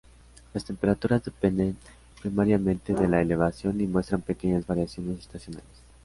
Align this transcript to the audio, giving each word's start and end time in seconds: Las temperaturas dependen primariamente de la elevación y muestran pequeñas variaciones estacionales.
Las 0.55 0.65
temperaturas 0.65 1.23
dependen 1.25 1.77
primariamente 2.21 2.95
de 2.95 3.07
la 3.07 3.21
elevación 3.21 3.79
y 3.81 3.85
muestran 3.85 4.21
pequeñas 4.21 4.65
variaciones 4.65 5.19
estacionales. 5.19 5.75